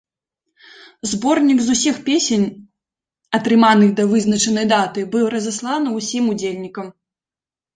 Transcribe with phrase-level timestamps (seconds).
[1.09, 2.45] Зборнік з усіх песень,
[3.39, 6.87] атрыманых да вызначанай даты, быў разасланы ўсім удзельнікам.